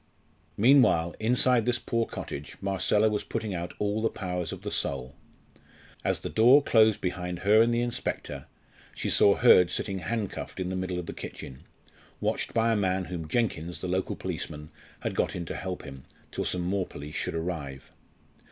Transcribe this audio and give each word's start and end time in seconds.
Meanwhile, 0.57 1.13
inside 1.19 1.67
this 1.67 1.77
poor 1.77 2.07
cottage 2.07 2.57
Marcella 2.59 3.07
was 3.07 3.23
putting 3.23 3.53
out 3.53 3.75
all 3.77 4.01
the 4.01 4.09
powers 4.09 4.51
of 4.51 4.63
the 4.63 4.71
soul. 4.71 5.13
As 6.03 6.21
the 6.21 6.29
door 6.29 6.63
closed 6.63 7.01
behind 7.01 7.41
her 7.45 7.61
and 7.61 7.71
the 7.71 7.83
inspector, 7.83 8.47
she 8.95 9.11
saw 9.11 9.35
Hurd 9.35 9.69
sitting 9.69 9.99
handcuffed 9.99 10.59
in 10.59 10.69
the 10.69 10.75
middle 10.75 10.97
of 10.97 11.05
the 11.05 11.13
kitchen, 11.13 11.65
watched 12.19 12.51
by 12.51 12.71
a 12.71 12.75
man 12.75 13.05
whom 13.05 13.27
Jenkins, 13.27 13.77
the 13.77 13.87
local 13.87 14.15
policeman, 14.15 14.71
had 15.01 15.13
got 15.13 15.35
in 15.35 15.45
to 15.45 15.55
help 15.55 15.83
him, 15.83 16.05
till 16.31 16.45
some 16.45 16.63
more 16.63 16.87
police 16.87 17.13
should 17.13 17.35
arrive. 17.35 17.91